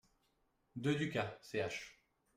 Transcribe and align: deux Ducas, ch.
deux 0.77 0.95
Ducas, 0.95 1.37
ch. 1.53 2.01